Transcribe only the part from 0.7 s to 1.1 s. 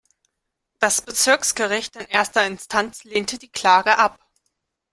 Das